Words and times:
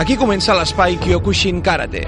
Aquí 0.00 0.14
comença 0.16 0.54
l'espai 0.56 0.94
Kyokushin 0.96 1.58
Karate. 1.60 2.00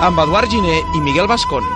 Amb 0.00 0.22
Eduard 0.24 0.48
Giner 0.48 0.78
i 0.96 1.02
Miguel 1.04 1.28
Bascón. 1.28 1.68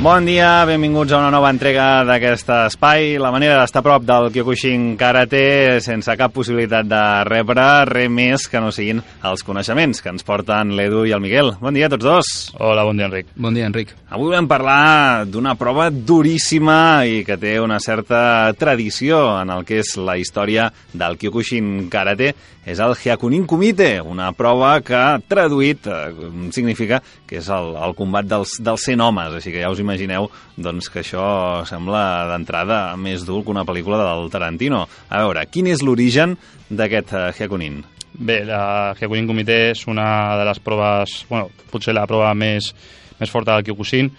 Bon 0.00 0.24
dia, 0.24 0.64
benvinguts 0.64 1.12
a 1.12 1.18
una 1.20 1.28
nova 1.28 1.50
entrega 1.52 2.06
d'aquest 2.08 2.48
espai. 2.54 3.18
La 3.20 3.28
manera 3.34 3.58
d'estar 3.58 3.82
a 3.82 3.84
prop 3.84 4.06
del 4.08 4.30
Kyokushin 4.32 4.94
Karate 4.96 5.76
sense 5.84 6.14
cap 6.16 6.32
possibilitat 6.32 6.86
de 6.88 7.00
rebre 7.28 7.66
res 7.84 8.08
més 8.08 8.46
que 8.48 8.62
no 8.64 8.70
siguin 8.72 9.02
els 9.28 9.44
coneixements 9.44 10.00
que 10.00 10.08
ens 10.08 10.24
porten 10.24 10.72
l'Edu 10.78 11.02
i 11.04 11.12
el 11.12 11.20
Miguel. 11.20 11.52
Bon 11.60 11.76
dia 11.76 11.90
a 11.90 11.92
tots 11.92 12.06
dos. 12.08 12.30
Hola, 12.56 12.86
bon 12.88 12.96
dia, 12.96 13.10
Enric. 13.10 13.28
Bon 13.36 13.52
dia, 13.52 13.68
Enric. 13.68 13.92
Avui 14.08 14.30
volem 14.30 14.48
parlar 14.48 15.26
d'una 15.28 15.52
prova 15.60 15.90
duríssima 15.92 17.04
i 17.04 17.20
que 17.28 17.36
té 17.36 17.58
una 17.60 17.76
certa 17.84 18.54
tradició 18.56 19.20
en 19.42 19.52
el 19.52 19.68
que 19.68 19.82
és 19.84 19.98
la 20.00 20.16
història 20.16 20.70
del 20.96 21.20
Kyokushin 21.20 21.90
Karate. 21.92 22.32
És 22.68 22.80
el 22.84 22.92
Hyakunin 22.92 23.46
Kumite, 23.48 24.02
una 24.04 24.28
prova 24.36 24.74
que 24.84 24.98
traduït 25.30 25.86
eh, 25.88 26.10
significa 26.52 26.98
que 27.26 27.38
és 27.40 27.48
el, 27.48 27.72
el 27.80 27.94
combat 27.96 28.28
dels, 28.28 28.58
dels 28.60 28.84
100 28.84 29.00
homes, 29.00 29.36
així 29.38 29.54
que 29.54 29.62
ja 29.62 29.70
us 29.72 29.80
imagineu 29.80 30.28
doncs, 30.60 30.90
que 30.92 31.00
això 31.00 31.24
sembla 31.68 32.02
d'entrada 32.28 32.82
més 33.00 33.24
dur 33.24 33.40
que 33.46 33.54
una 33.54 33.64
pel·lícula 33.64 34.02
del 34.02 34.28
Tarantino. 34.32 34.84
A 35.08 35.22
veure, 35.24 35.46
quin 35.48 35.70
és 35.72 35.80
l'origen 35.80 36.36
d'aquest 36.68 37.16
uh, 37.16 37.26
Hyakunin? 37.38 37.80
Bé, 38.12 38.42
la 38.44 38.92
Hyakunin 38.98 39.30
Kumite 39.30 39.56
és 39.70 39.86
una 39.88 40.36
de 40.36 40.44
les 40.50 40.60
proves, 40.60 41.22
bueno, 41.30 41.48
potser 41.72 41.96
la 41.96 42.04
prova 42.10 42.34
més, 42.36 42.74
més 43.20 43.32
forta 43.32 43.54
del 43.54 43.64
Kyokushin 43.70 44.12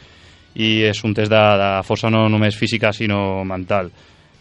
i 0.58 0.82
és 0.90 1.00
un 1.06 1.14
test 1.16 1.32
de, 1.32 1.42
de 1.62 1.74
força 1.88 2.10
no 2.12 2.26
només 2.32 2.58
física 2.58 2.90
sinó 2.96 3.44
mental. 3.48 3.92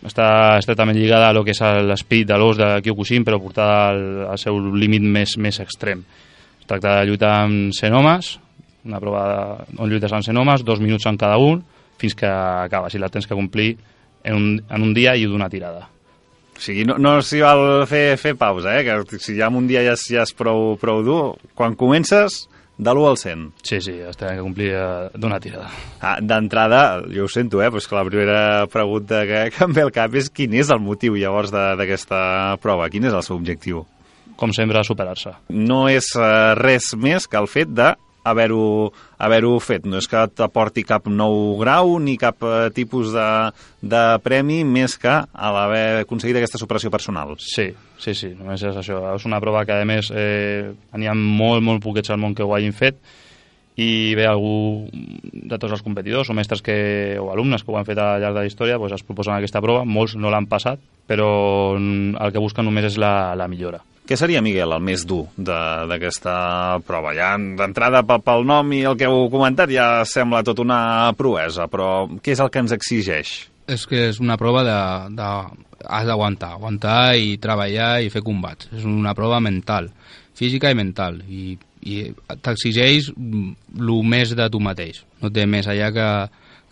Està 0.06 0.56
estretament 0.56 0.97
lligada 0.97 1.29
a 1.29 1.34
lo 1.37 1.43
que 1.45 1.53
és 1.53 1.61
l'espit 1.84 2.29
de 2.29 2.39
l'os 2.41 2.56
de 2.56 2.69
Kyokushin 2.84 3.27
però 3.27 3.41
portada 3.43 3.91
al, 3.91 4.03
al 4.33 4.39
seu 4.41 4.57
límit 4.73 5.05
més, 5.05 5.37
més 5.37 5.61
extrem. 5.61 6.05
Es 6.61 6.69
tracta 6.70 7.01
de 7.01 7.11
lluitar 7.11 7.34
amb 7.45 7.75
100 7.77 7.98
homes, 7.98 8.33
una 8.89 9.01
prova 9.03 9.25
on 9.77 9.91
lluites 9.91 10.12
amb 10.17 10.25
100 10.25 10.41
homes, 10.41 10.65
dos 10.65 10.81
minuts 10.81 11.05
en 11.11 11.20
cada 11.20 11.37
un, 11.37 11.61
fins 12.01 12.17
que 12.17 12.29
acabes 12.29 12.97
i 12.97 13.01
la 13.03 13.11
tens 13.12 13.29
que 13.29 13.37
complir 13.37 13.75
en 14.25 14.37
un, 14.37 14.47
en 14.69 14.87
un 14.89 14.95
dia 14.97 15.17
i 15.17 15.27
d'una 15.29 15.51
tirada. 15.53 15.87
O 16.57 16.62
sigui, 16.62 16.85
no, 16.89 16.98
no 17.01 17.19
s'hi 17.25 17.41
val 17.41 17.87
fer, 17.89 18.17
fer 18.20 18.35
pausa, 18.41 18.75
eh? 18.77 18.85
que 18.85 19.20
si 19.20 19.37
ja 19.37 19.48
en 19.48 19.57
un 19.61 19.69
dia 19.69 19.85
ja 19.85 19.95
ja 19.97 20.25
és 20.25 20.33
prou, 20.37 20.75
prou 20.81 21.05
dur, 21.05 21.23
quan 21.57 21.77
comences, 21.77 22.47
de 22.81 22.91
l'1 22.95 23.09
al 23.11 23.19
100. 23.20 23.47
Sí, 23.62 23.78
sí, 23.84 23.92
es 24.00 24.17
tenen 24.17 24.39
que 24.39 24.45
complir 24.47 24.70
d'una 25.20 25.39
tirada. 25.41 25.69
Ah, 26.00 26.17
D'entrada, 26.25 27.03
jo 27.12 27.27
ho 27.27 27.28
sento, 27.28 27.61
eh, 27.61 27.69
però 27.69 27.77
és 27.83 27.89
que 27.91 27.98
la 27.98 28.05
primera 28.09 28.67
pregunta 28.73 29.23
que, 29.28 29.42
que 29.53 29.64
em 29.69 29.73
ve 29.77 29.84
al 29.84 29.92
cap 29.92 30.14
és 30.17 30.31
quin 30.33 30.55
és 30.56 30.70
el 30.73 30.81
motiu 30.81 31.14
llavors 31.20 31.53
de- 31.53 31.75
d'aquesta 31.77 32.56
prova, 32.62 32.89
quin 32.89 33.05
és 33.05 33.12
el 33.12 33.23
seu 33.27 33.36
objectiu? 33.36 33.84
Com 34.41 34.55
sempre, 34.56 34.81
superar-se. 34.86 35.34
No 35.53 35.83
és 35.92 36.06
eh, 36.17 36.55
res 36.56 36.95
més 36.97 37.27
que 37.28 37.36
el 37.36 37.47
fet 37.53 37.69
de 37.77 37.92
haver-ho 38.25 38.93
haver 39.19 39.43
fet. 39.61 39.87
No 39.87 39.99
és 39.99 40.09
que 40.09 40.27
t'aporti 40.35 40.85
cap 40.85 41.07
nou 41.09 41.57
grau 41.61 41.99
ni 41.99 42.17
cap 42.21 42.43
eh, 42.43 42.71
tipus 42.75 43.13
de, 43.15 43.29
de 43.83 44.03
premi 44.25 44.63
més 44.65 44.97
que 44.99 45.11
a 45.11 45.53
l'haver 45.55 46.03
aconseguit 46.05 46.37
aquesta 46.37 46.59
superació 46.59 46.91
personal. 46.91 47.37
Sí, 47.39 47.71
sí, 47.98 48.15
sí, 48.15 48.35
només 48.37 48.63
és 48.63 48.77
això. 48.77 49.03
És 49.15 49.27
una 49.27 49.41
prova 49.41 49.65
que, 49.65 49.81
a 49.81 49.89
més, 49.89 50.11
eh, 50.13 50.71
n'hi 50.97 51.11
ha 51.11 51.17
molt, 51.17 51.65
molt 51.65 51.83
poquets 51.83 52.11
al 52.11 52.21
món 52.21 52.35
que 52.35 52.45
ho 52.45 52.55
hagin 52.55 52.77
fet 52.77 53.01
i 53.81 54.15
bé, 54.19 54.27
algú 54.29 54.91
de 54.91 55.57
tots 55.57 55.73
els 55.73 55.85
competidors 55.85 56.29
o 56.29 56.35
mestres 56.37 56.61
que, 56.63 57.17
o 57.20 57.30
alumnes 57.33 57.63
que 57.64 57.73
ho 57.73 57.79
han 57.79 57.86
fet 57.89 58.01
al 58.03 58.20
llarg 58.20 58.36
de 58.36 58.42
la 58.42 58.51
història 58.51 58.79
doncs 58.80 58.98
es 58.98 59.07
proposen 59.07 59.36
aquesta 59.36 59.63
prova, 59.64 59.86
molts 59.86 60.17
no 60.19 60.33
l'han 60.33 60.48
passat, 60.51 60.83
però 61.09 61.30
el 61.79 62.35
que 62.35 62.42
busquen 62.42 62.67
només 62.69 62.91
és 62.91 62.98
la, 63.01 63.33
la 63.39 63.48
millora. 63.48 63.80
Què 64.11 64.17
seria, 64.19 64.41
Miguel, 64.43 64.73
el 64.75 64.83
més 64.83 65.05
dur 65.07 65.21
d'aquesta 65.39 66.33
prova? 66.83 67.13
Ja 67.15 67.29
d'entrada 67.39 68.01
pel, 68.03 68.25
pel 68.27 68.43
nom 68.43 68.73
i 68.75 68.81
el 68.91 68.97
que 68.98 69.07
heu 69.07 69.29
comentat 69.31 69.71
ja 69.71 70.01
sembla 70.03 70.41
tot 70.43 70.59
una 70.65 71.13
proesa, 71.15 71.69
però 71.71 72.09
què 72.19 72.35
és 72.35 72.43
el 72.43 72.51
que 72.51 72.59
ens 72.65 72.75
exigeix? 72.75 73.31
És 73.71 73.85
que 73.87 74.09
és 74.09 74.19
una 74.19 74.35
prova 74.41 74.65
de... 74.67 74.79
de 75.15 75.29
has 75.81 76.05
d'aguantar, 76.05 76.51
aguantar 76.57 77.15
i 77.17 77.39
treballar 77.41 78.03
i 78.03 78.11
fer 78.13 78.21
combats. 78.27 78.67
És 78.75 78.83
una 78.85 79.15
prova 79.17 79.39
mental, 79.41 79.87
física 80.37 80.75
i 80.75 80.77
mental, 80.77 81.23
i, 81.31 81.55
i 81.87 82.03
t'exigeix 82.42 83.13
el 83.15 83.95
més 84.11 84.35
de 84.37 84.51
tu 84.51 84.61
mateix. 84.61 85.05
No 85.23 85.31
té 85.31 85.47
més 85.47 85.71
allà 85.71 85.89
que, 85.95 86.09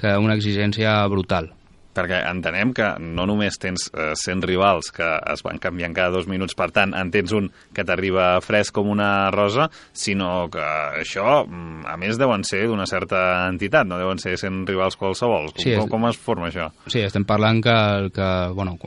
que 0.03 0.19
una 0.19 0.35
exigència 0.37 0.99
brutal. 1.09 1.53
Perquè 1.99 2.21
entenem 2.31 2.71
que 2.77 2.93
no 3.03 3.25
només 3.27 3.59
tens 3.59 3.89
eh, 3.91 4.13
100 4.15 4.45
rivals 4.47 4.93
que 4.95 5.07
es 5.33 5.43
van 5.43 5.59
canviant 5.59 5.97
cada 5.97 6.13
dos 6.15 6.29
minuts, 6.31 6.55
per 6.55 6.71
tant, 6.71 6.95
en 6.95 7.11
tens 7.11 7.33
un 7.35 7.49
que 7.75 7.83
t'arriba 7.85 8.37
fresc 8.45 8.77
com 8.79 8.93
una 8.95 9.31
rosa, 9.35 9.67
sinó 9.93 10.47
que 10.53 10.63
això, 11.03 11.43
mm, 11.49 11.87
a 11.91 11.97
més, 11.99 12.19
deuen 12.21 12.45
ser 12.47 12.69
d'una 12.71 12.87
certa 12.87 13.49
entitat, 13.49 13.87
no 13.91 13.99
deuen 13.99 14.19
ser 14.23 14.37
100 14.39 14.63
rivals 14.71 14.95
qualsevol. 15.01 15.51
Com, 15.53 15.63
Sí, 15.65 15.73
és- 15.75 15.81
com, 15.83 15.89
com 15.97 16.07
es 16.09 16.17
forma 16.23 16.49
això? 16.53 16.71
Sí, 16.87 17.01
estem 17.03 17.25
parlant 17.27 17.61
que, 17.65 17.77
que 18.15 18.29
bueno, 18.55 18.79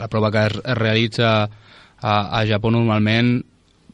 la 0.00 0.08
prova 0.08 0.30
que 0.32 0.46
es, 0.46 0.56
es 0.64 0.78
realitza 0.78 1.34
a, 2.00 2.14
a 2.40 2.44
Japó 2.48 2.70
normalment 2.72 3.42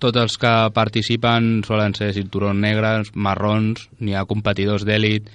tots 0.00 0.16
els 0.16 0.38
que 0.40 0.52
participen 0.72 1.60
solen 1.66 1.92
ser 1.98 2.12
cinturons 2.16 2.56
negres, 2.56 3.10
marrons, 3.14 3.88
n'hi 4.00 4.14
ha 4.16 4.22
competidors 4.24 4.86
d'èlit, 4.88 5.26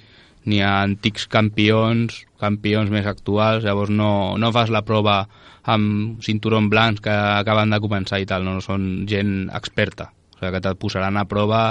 n'hi 0.46 0.62
ha 0.62 0.80
antics 0.84 1.26
campions, 1.30 2.22
campions 2.40 2.90
més 2.92 3.06
actuals, 3.06 3.64
llavors 3.66 3.90
no, 3.90 4.36
no 4.38 4.52
fas 4.54 4.70
la 4.70 4.84
prova 4.86 5.24
amb 5.66 6.22
cinturons 6.22 6.70
blancs 6.70 7.02
que 7.02 7.12
acaben 7.12 7.74
de 7.74 7.82
començar 7.82 8.20
i 8.22 8.26
tal, 8.28 8.46
no, 8.46 8.56
no 8.56 8.64
són 8.64 9.06
gent 9.10 9.50
experta, 9.54 10.10
o 10.36 10.38
sigui 10.38 10.52
que 10.54 10.62
te't 10.62 10.78
posaran 10.78 11.18
a 11.18 11.26
prova 11.26 11.62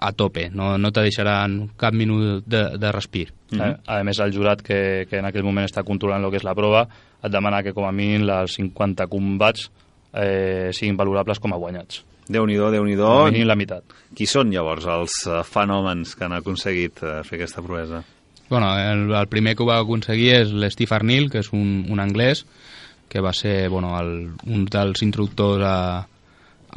a 0.00 0.12
tope, 0.16 0.46
no, 0.56 0.78
no 0.80 0.90
te 0.96 1.04
deixaran 1.04 1.58
cap 1.76 1.92
minut 1.92 2.46
de, 2.48 2.62
de 2.80 2.92
respir. 2.92 3.28
Mm 3.52 3.58
-hmm. 3.58 3.76
A 3.86 4.02
més, 4.02 4.18
el 4.18 4.32
jurat 4.32 4.62
que, 4.62 5.06
que 5.10 5.18
en 5.18 5.26
aquell 5.26 5.44
moment 5.44 5.66
està 5.66 5.84
controlant 5.84 6.24
el 6.24 6.30
que 6.30 6.36
és 6.36 6.44
la 6.44 6.54
prova 6.54 6.88
et 7.22 7.30
demana 7.30 7.62
que 7.62 7.74
com 7.74 7.84
a 7.84 7.92
mínim 7.92 8.22
les 8.22 8.54
50 8.54 9.06
combats 9.06 9.70
eh, 10.14 10.70
siguin 10.72 10.96
valorables 10.96 11.38
com 11.38 11.52
a 11.52 11.56
guanyats. 11.56 12.04
Déu-n'hi-do, 12.30 12.68
déu 12.70 12.84
nhi 12.86 12.94
déu 12.94 13.44
la 13.48 13.56
meitat. 13.58 13.82
Qui 14.14 14.26
són, 14.30 14.52
llavors, 14.54 14.84
els 14.86 15.14
eh, 15.26 15.40
fenòmens 15.46 16.14
que 16.14 16.24
han 16.28 16.36
aconseguit 16.36 17.02
eh, 17.02 17.16
fer 17.26 17.40
aquesta 17.40 17.62
proesa? 17.66 18.04
Bueno, 18.50 18.68
el, 18.78 19.08
el 19.14 19.26
primer 19.30 19.56
que 19.56 19.62
ho 19.64 19.66
va 19.66 19.80
aconseguir 19.82 20.30
és 20.40 20.52
l'Steve 20.54 20.94
Arnil, 20.96 21.28
que 21.30 21.38
és 21.42 21.50
un, 21.54 21.84
un 21.90 22.00
anglès, 22.02 22.44
que 23.10 23.20
va 23.22 23.32
ser 23.34 23.68
bueno, 23.70 23.92
el, 23.98 24.30
un 24.46 24.64
dels 24.70 25.02
instructors 25.02 25.62
a, 25.66 26.06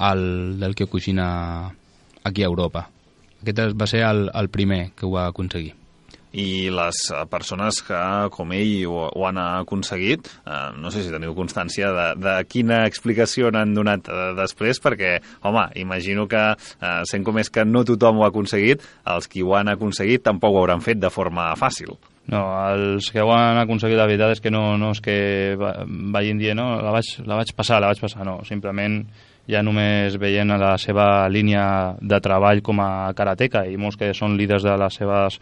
al, 0.10 0.60
del 0.60 0.74
Kyokushin 0.76 1.20
a, 1.22 1.30
aquí 2.24 2.42
a 2.44 2.50
Europa. 2.50 2.88
Aquest 3.44 3.60
es- 3.68 3.78
va 3.78 3.86
ser 3.90 4.02
el, 4.10 4.30
el 4.34 4.50
primer 4.50 4.92
que 4.98 5.06
ho 5.06 5.12
va 5.14 5.28
aconseguir. 5.30 5.74
I 6.34 6.70
les 6.74 7.00
eh, 7.14 7.20
persones 7.30 7.78
que, 7.86 7.98
com 8.34 8.54
ell, 8.58 8.72
ho, 8.90 9.04
ho 9.14 9.26
han 9.28 9.38
aconseguit, 9.38 10.26
eh, 10.50 10.62
no 10.82 10.90
sé 10.90 11.04
si 11.06 11.12
teniu 11.14 11.36
constància 11.38 11.92
de, 11.94 12.06
de 12.24 12.34
quina 12.50 12.84
explicació 12.90 13.52
n'han 13.54 13.76
donat 13.78 14.10
eh, 14.10 14.32
després, 14.40 14.80
perquè, 14.82 15.20
home, 15.46 15.68
imagino 15.84 16.26
que, 16.32 16.42
eh, 16.58 16.96
sent 17.10 17.26
com 17.28 17.38
és 17.38 17.52
que 17.54 17.66
no 17.70 17.84
tothom 17.86 18.18
ho 18.18 18.26
ha 18.26 18.32
aconseguit, 18.34 18.82
els 19.14 19.28
qui 19.30 19.44
ho 19.46 19.54
han 19.60 19.70
aconseguit 19.76 20.24
tampoc 20.26 20.56
ho 20.58 20.64
hauran 20.64 20.82
fet 20.82 20.98
de 21.04 21.12
forma 21.14 21.52
fàcil. 21.60 21.94
No, 22.32 22.40
els 22.72 23.10
que 23.12 23.20
ho 23.22 23.30
han 23.36 23.58
aconseguit 23.60 24.00
la 24.00 24.06
veritat 24.08 24.32
és 24.38 24.42
que 24.42 24.50
no, 24.50 24.78
no 24.80 24.94
és 24.96 25.02
que 25.04 25.16
va- 25.60 25.84
vagin 26.16 26.40
dient 26.40 26.56
no, 26.58 26.70
la, 26.82 26.94
vaig, 26.96 27.10
la 27.28 27.36
vaig 27.42 27.52
passar, 27.54 27.82
la 27.84 27.90
vaig 27.92 28.00
passar, 28.00 28.24
no, 28.26 28.38
simplement 28.48 29.02
ja 29.52 29.60
només 29.62 30.16
veient 30.18 30.54
la 30.56 30.78
seva 30.80 31.28
línia 31.28 31.66
de 32.00 32.20
treball 32.24 32.62
com 32.64 32.80
a 32.80 33.12
karateca 33.14 33.66
i 33.68 33.76
molts 33.78 34.00
que 34.00 34.14
són 34.16 34.38
líders 34.40 34.64
de 34.64 34.78
les 34.80 34.96
seves 35.02 35.38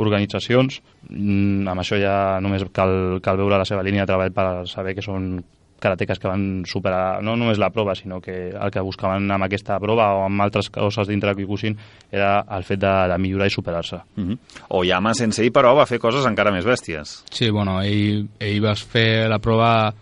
organitzacions, 0.00 0.80
mm, 1.08 1.68
amb 1.68 1.80
això 1.80 2.00
ja 2.00 2.40
només 2.40 2.64
cal, 2.72 3.20
cal 3.22 3.36
veure 3.40 3.58
la 3.60 3.68
seva 3.68 3.84
línia 3.86 4.06
de 4.06 4.12
treball 4.12 4.32
per 4.34 4.46
saber 4.68 4.96
que 4.96 5.04
són 5.04 5.38
karateques 5.80 6.20
que 6.20 6.28
van 6.28 6.44
superar 6.68 7.22
no 7.24 7.34
només 7.40 7.58
la 7.58 7.70
prova, 7.74 7.96
sinó 7.96 8.20
que 8.20 8.50
el 8.52 8.70
que 8.70 8.84
buscaven 8.84 9.30
amb 9.32 9.46
aquesta 9.48 9.78
prova 9.82 10.10
o 10.18 10.22
amb 10.26 10.44
altres 10.44 10.68
coses 10.70 11.08
dintre 11.08 11.32
de 11.32 11.40
Kyokushin 11.40 11.78
era 12.12 12.44
el 12.56 12.66
fet 12.68 12.82
de, 12.84 12.92
de 13.10 13.18
millorar 13.18 13.48
i 13.48 13.56
superar-se. 13.56 14.02
Uh 14.16 14.28
-huh. 14.28 14.38
Oyama 14.68 15.14
Sensei, 15.14 15.50
però, 15.50 15.74
va 15.74 15.86
fer 15.86 15.98
coses 15.98 16.26
encara 16.26 16.52
més 16.52 16.66
bèsties. 16.66 17.24
Sí, 17.30 17.50
bueno, 17.50 17.80
ell, 17.82 18.28
ell 18.38 18.60
va 18.62 18.74
fer 18.74 19.28
la 19.28 19.38
prova, 19.38 19.92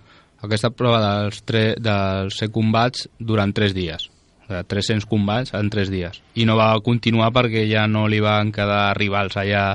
aquesta 0.42 0.70
prova 0.70 1.00
dels, 1.00 1.42
tre, 1.42 1.74
dels 1.78 2.34
100 2.36 2.50
combats 2.50 3.08
durant 3.18 3.54
3 3.54 3.74
dies. 3.74 4.10
O 4.48 4.52
sigui, 4.54 4.64
300 4.64 5.04
combats 5.06 5.52
en 5.54 5.68
3 5.70 5.90
dies. 5.92 6.22
I 6.40 6.46
no 6.48 6.56
va 6.56 6.70
continuar 6.80 7.28
perquè 7.36 7.66
ja 7.68 7.86
no 7.86 8.06
li 8.08 8.18
van 8.24 8.48
quedar 8.52 8.94
rivals 8.96 9.36
allà 9.36 9.74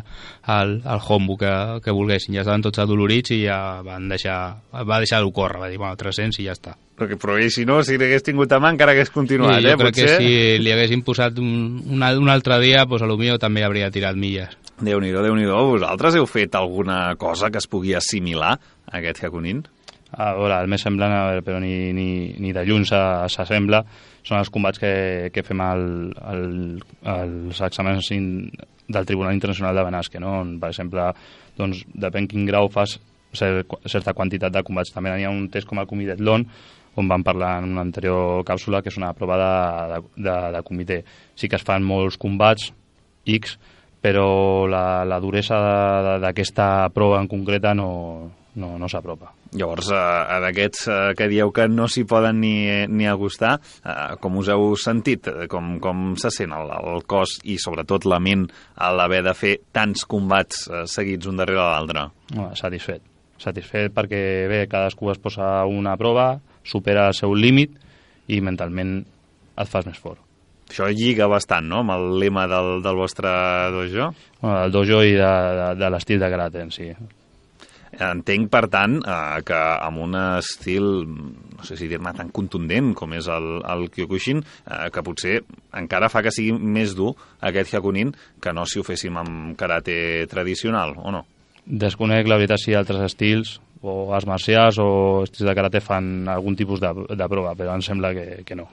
al, 0.50 0.80
al 0.84 1.00
Hombu 1.08 1.38
que, 1.38 1.52
que 1.86 1.94
volguessin. 1.94 2.34
Ja 2.34 2.42
estaven 2.42 2.64
tots 2.66 2.82
adolorits 2.82 3.32
i 3.38 3.44
ja 3.46 3.82
van 3.86 4.10
deixar, 4.10 4.40
va 4.74 4.98
deixar-ho 5.04 5.30
córrer. 5.32 5.62
Va 5.62 5.70
dir, 5.70 5.78
bueno, 5.78 5.96
300 6.00 6.40
i 6.42 6.48
ja 6.48 6.56
està. 6.58 6.74
Perquè, 6.98 7.18
però 7.18 7.40
i 7.42 7.50
si 7.50 7.64
no, 7.66 7.80
si 7.86 7.98
l'hagués 7.98 8.22
tingut 8.26 8.52
a 8.54 8.60
mà 8.62 8.70
encara 8.74 8.94
hagués 8.94 9.10
continuat, 9.14 9.58
sí, 9.62 9.66
jo 9.66 9.72
eh? 9.72 9.78
crec 9.82 9.96
Potser... 9.96 10.10
que 10.10 10.18
si 10.18 10.60
li 10.62 10.72
haguessin 10.74 11.02
posat 11.06 11.40
un, 11.42 11.82
un, 11.90 12.04
al- 12.06 12.20
un 12.22 12.30
altre 12.30 12.60
dia, 12.62 12.84
pues, 12.86 13.02
a 13.02 13.10
lo 13.10 13.18
millor 13.18 13.40
també 13.42 13.64
hauria 13.66 13.90
tirat 13.94 14.18
milles. 14.18 14.54
Déu-n'hi-do, 14.82 15.22
déu 15.26 15.34
nhi 15.38 15.46
déu 15.46 15.72
Vosaltres 15.72 16.18
heu 16.18 16.26
fet 16.30 16.54
alguna 16.58 17.16
cosa 17.18 17.50
que 17.54 17.58
es 17.62 17.66
pugui 17.70 17.94
assimilar 17.98 18.56
a 18.58 18.98
aquest 19.00 19.24
Hakunin? 19.26 19.64
A 20.14 20.36
veure, 20.38 20.60
el 20.62 20.70
més 20.70 20.82
semblant, 20.86 21.10
a 21.14 21.24
veure, 21.32 21.42
però 21.46 21.58
ni, 21.62 21.90
ni, 21.98 22.08
ni 22.38 22.54
de 22.54 22.62
lluny 22.66 22.86
s'assembla, 22.86 23.80
són 24.24 24.40
els 24.40 24.52
combats 24.54 24.80
que, 24.80 24.94
que 25.36 25.44
fem 25.44 25.62
al, 25.64 25.88
al, 26.24 26.46
als 27.14 27.62
exàmens 27.68 28.12
in, 28.16 28.28
del 28.88 29.08
Tribunal 29.08 29.34
Internacional 29.36 29.76
de 29.76 29.84
Benasque, 29.84 30.20
no? 30.20 30.40
on, 30.42 30.56
per 30.62 30.72
exemple, 30.74 31.10
doncs, 31.58 31.84
depèn 31.94 32.30
quin 32.32 32.48
grau 32.50 32.70
fas 32.72 32.98
cer 33.34 33.66
certa 33.90 34.14
quantitat 34.14 34.54
de 34.54 34.64
combats. 34.64 34.94
També 34.94 35.14
hi 35.18 35.26
ha 35.26 35.34
un 35.34 35.50
test 35.50 35.68
com 35.68 35.80
el 35.82 36.16
Lon, 36.20 36.46
on 36.96 37.08
vam 37.10 37.24
parlar 37.24 37.58
en 37.60 37.72
una 37.72 37.82
anterior 37.82 38.44
càpsula, 38.46 38.82
que 38.82 38.90
és 38.90 38.98
una 38.98 39.14
prova 39.14 39.38
de, 39.38 39.54
de, 39.94 40.24
de, 40.30 40.36
de 40.54 40.62
comitè. 40.64 41.04
Sí 41.36 41.50
que 41.50 41.58
es 41.58 41.66
fan 41.66 41.84
molts 41.84 42.18
combats, 42.18 42.72
X, 43.26 43.58
però 44.04 44.68
la, 44.68 45.04
la 45.08 45.20
duresa 45.20 46.20
d'aquesta 46.22 46.90
prova 46.94 47.22
en 47.22 47.28
concreta 47.32 47.74
no, 47.74 48.32
no, 48.56 48.76
no 48.78 48.88
s'apropa. 48.90 49.32
Llavors, 49.54 49.90
eh, 49.94 50.40
d'aquests 50.44 50.88
eh, 50.88 50.98
que 51.18 51.28
dieu 51.32 51.52
que 51.54 51.68
no 51.70 51.88
s'hi 51.90 52.04
poden 52.10 52.40
ni, 52.42 52.54
ni 52.90 53.08
acostar, 53.10 53.56
eh, 53.84 54.16
com 54.22 54.38
us 54.42 54.50
heu 54.54 54.74
sentit? 54.80 55.30
Eh, 55.30 55.48
Com, 55.52 55.78
com 55.84 56.14
se 56.18 56.32
sent 56.34 56.54
el, 56.56 56.72
el 56.74 57.04
cos 57.10 57.40
i 57.50 57.60
sobretot 57.62 58.08
la 58.10 58.20
ment 58.24 58.48
a 58.76 58.92
l'haver 58.96 59.22
de 59.26 59.34
fer 59.38 59.56
tants 59.76 60.06
combats 60.10 60.68
eh, 60.70 60.84
seguits 60.90 61.30
un 61.30 61.38
darrere 61.42 61.62
l'altre? 61.62 62.08
No, 62.38 62.52
satisfet. 62.58 63.04
Satisfet 63.44 63.94
perquè, 63.94 64.22
bé, 64.50 64.66
cadascú 64.72 65.12
es 65.12 65.20
posa 65.22 65.66
una 65.70 65.98
prova, 66.00 66.38
supera 66.64 67.10
el 67.12 67.18
seu 67.18 67.34
límit 67.36 67.74
i 68.32 68.40
mentalment 68.42 69.02
et 69.04 69.70
fas 69.70 69.86
més 69.86 70.00
fort. 70.00 70.22
Això 70.72 70.88
lliga 70.90 71.28
bastant, 71.30 71.68
no?, 71.70 71.82
amb 71.84 71.92
el 71.94 72.06
lema 72.22 72.48
del, 72.50 72.80
del 72.82 72.96
vostre 72.98 73.30
dojo. 73.74 74.14
Bueno, 74.40 74.62
del 74.64 74.72
dojo 74.74 75.02
i 75.04 75.12
de, 75.20 75.34
de, 75.60 75.68
de 75.82 75.90
l'estil 75.94 76.24
de 76.24 76.30
karate 76.32 76.64
en 76.64 76.72
si. 76.74 76.88
Entenc, 77.94 78.50
per 78.50 78.68
tant, 78.74 78.98
eh, 79.06 79.42
que 79.46 79.58
amb 79.58 80.02
un 80.06 80.16
estil, 80.18 80.88
no 81.06 81.68
sé 81.68 81.78
si 81.78 81.90
dir-ne 81.92 82.14
tan 82.18 82.32
contundent 82.34 82.94
com 82.98 83.14
és 83.14 83.28
el, 83.30 83.60
el 83.70 83.86
Kyokushin, 83.94 84.42
eh, 84.44 84.88
que 84.94 85.04
potser 85.06 85.36
encara 85.78 86.10
fa 86.10 86.24
que 86.26 86.34
sigui 86.34 86.56
més 86.58 86.96
dur 86.98 87.14
aquest 87.42 87.74
Hyakunin 87.74 88.16
que 88.42 88.54
no 88.56 88.66
si 88.66 88.82
ho 88.82 88.88
féssim 88.88 89.18
amb 89.22 89.54
karate 89.60 90.26
tradicional, 90.32 90.98
o 90.98 91.14
no? 91.14 91.26
Desconec, 91.64 92.28
la 92.28 92.42
veritat, 92.42 92.60
si 92.60 92.74
altres 92.76 93.06
estils 93.06 93.60
o 93.84 94.14
arts 94.16 94.28
marcials 94.28 94.78
o 94.80 94.88
estils 95.26 95.48
de 95.50 95.56
karate 95.56 95.82
fan 95.84 96.28
algun 96.32 96.56
tipus 96.56 96.80
de, 96.80 96.90
de 97.12 97.28
prova, 97.30 97.52
però 97.60 97.76
em 97.76 97.84
sembla 97.84 98.14
que, 98.16 98.26
que 98.48 98.56
no. 98.56 98.70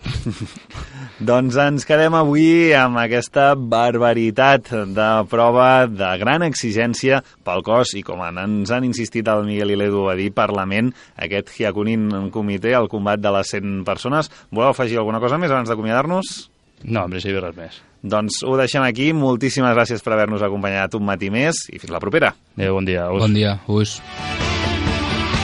Doncs 1.31 1.59
ens 1.61 1.87
quedem 1.89 2.15
avui 2.15 2.71
amb 2.79 3.01
aquesta 3.03 3.51
barbaritat 3.59 4.71
de 4.95 5.09
prova 5.31 5.89
de 5.91 6.13
gran 6.23 6.47
exigència 6.47 7.21
pel 7.47 7.65
cos 7.67 7.97
i 7.99 8.05
com 8.07 8.23
ens 8.23 8.71
han 8.71 8.87
insistit 8.87 9.29
el 9.29 9.45
Miguel 9.49 9.75
i 9.75 9.81
l'Edu 9.81 10.07
a 10.11 10.17
dir, 10.19 10.31
Parlament, 10.37 10.93
aquest 11.19 11.51
Hyakunin 11.59 12.07
en 12.15 12.31
comitè, 12.31 12.77
el 12.79 12.89
combat 12.93 13.21
de 13.21 13.35
les 13.35 13.55
100 13.59 13.83
persones. 13.89 14.31
Voleu 14.55 14.71
afegir 14.71 15.01
alguna 15.03 15.21
cosa 15.23 15.41
més 15.43 15.51
abans 15.51 15.71
d'acomiadar-nos? 15.71 16.37
No, 16.85 17.05
en 17.05 17.17
principi 17.17 17.41
res 17.43 17.57
més. 17.59 17.81
Doncs 18.01 18.41
ho 18.49 18.55
deixem 18.57 18.85
aquí. 18.87 19.11
Moltíssimes 19.13 19.75
gràcies 19.77 20.05
per 20.05 20.15
haver-nos 20.15 20.45
acompanyat 20.47 20.97
un 20.97 21.05
matí 21.05 21.29
més 21.33 21.67
i 21.69 21.83
fins 21.83 21.93
la 21.93 22.01
propera. 22.01 22.33
Adéu, 22.57 22.79
bon 22.79 22.89
dia. 22.89 23.11
Us. 23.13 23.27
Bon 23.27 23.37
dia, 23.37 23.59
us. 23.69 23.99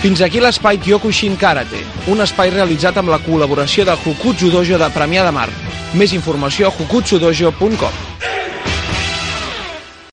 Fins 0.02 0.20
aquí 0.22 0.42
l'espai 0.42 0.76
Kyokushin 0.78 1.38
Karate, 1.40 1.80
un 2.12 2.20
espai 2.24 2.52
realitzat 2.52 3.00
amb 3.00 3.10
la 3.10 3.20
col·laboració 3.24 3.86
del 3.88 4.02
Hukutsu 4.04 4.52
Dojo 4.52 4.78
de 4.78 4.90
Premià 4.94 5.24
de 5.24 5.32
Mar. 5.32 5.48
Més 5.96 6.12
informació 6.12 6.68
a 6.68 6.74
hukutsudojo.com. 6.76 8.15